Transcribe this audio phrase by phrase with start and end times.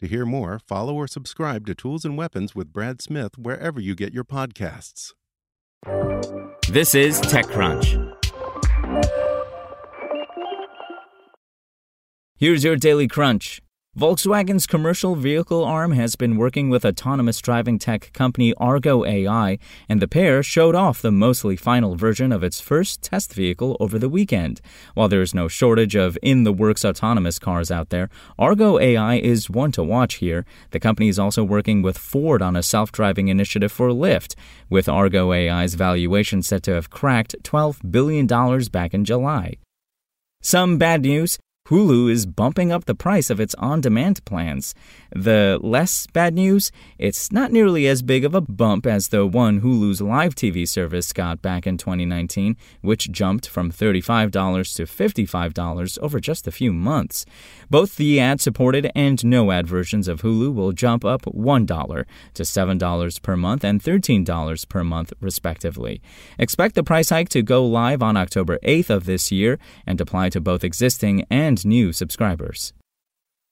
[0.00, 3.94] To hear more, follow or subscribe to Tools and Weapons with Brad Smith wherever you
[3.94, 5.14] get your podcasts.
[6.68, 8.12] This is TechCrunch.
[12.36, 13.62] Here's your daily crunch.
[13.96, 19.58] Volkswagen's commercial vehicle arm has been working with autonomous driving tech company Argo AI,
[19.88, 23.98] and the pair showed off the mostly final version of its first test vehicle over
[23.98, 24.60] the weekend.
[24.92, 29.14] While there is no shortage of in the works autonomous cars out there, Argo AI
[29.14, 30.44] is one to watch here.
[30.72, 34.34] The company is also working with Ford on a self driving initiative for Lyft,
[34.68, 38.26] with Argo AI's valuation set to have cracked $12 billion
[38.70, 39.54] back in July.
[40.42, 41.38] Some bad news.
[41.66, 44.72] Hulu is bumping up the price of its on demand plans.
[45.12, 49.62] The less bad news, it's not nearly as big of a bump as the one
[49.62, 54.30] Hulu's live TV service got back in 2019, which jumped from $35
[54.76, 57.26] to $55 over just a few months.
[57.68, 62.04] Both the ad supported and no ad versions of Hulu will jump up $1
[62.34, 66.00] to $7 per month and $13 per month, respectively.
[66.38, 70.28] Expect the price hike to go live on October 8th of this year and apply
[70.28, 72.72] to both existing and new subscribers.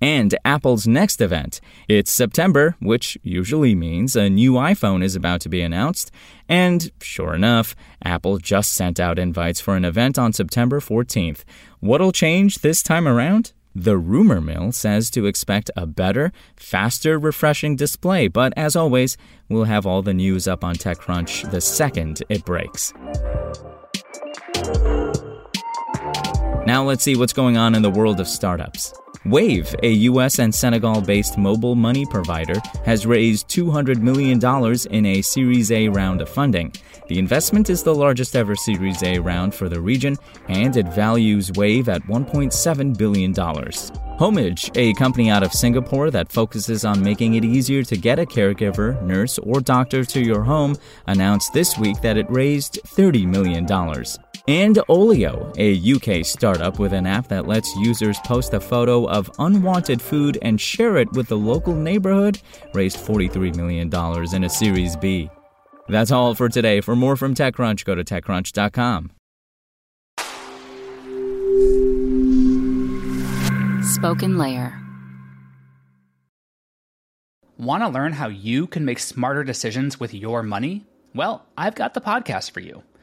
[0.00, 1.60] And Apple's next event.
[1.88, 6.10] It's September, which usually means a new iPhone is about to be announced.
[6.48, 7.74] And sure enough,
[8.04, 11.44] Apple just sent out invites for an event on September 14th.
[11.80, 13.52] What'll change this time around?
[13.74, 19.18] The rumor mill says to expect a better, faster, refreshing display, but as always,
[19.50, 22.94] we'll have all the news up on TechCrunch the second it breaks.
[26.76, 28.92] Now let's see what's going on in the world of startups.
[29.24, 34.38] Wave, a US and Senegal based mobile money provider, has raised $200 million
[34.90, 36.70] in a Series A round of funding.
[37.08, 41.50] The investment is the largest ever Series A round for the region, and it values
[41.52, 43.34] Wave at $1.7 billion.
[44.18, 48.26] Homage, a company out of Singapore that focuses on making it easier to get a
[48.26, 50.76] caregiver, nurse, or doctor to your home,
[51.06, 53.66] announced this week that it raised $30 million.
[54.48, 59.28] And Olio, a UK startup with an app that lets users post a photo of
[59.40, 62.40] unwanted food and share it with the local neighborhood,
[62.72, 63.92] raised $43 million
[64.32, 65.28] in a Series B.
[65.88, 66.80] That's all for today.
[66.80, 69.10] For more from TechCrunch, go to TechCrunch.com.
[73.96, 74.82] SpokenLayer.
[77.58, 80.86] Want to learn how you can make smarter decisions with your money?
[81.14, 82.82] Well, I've got the podcast for you.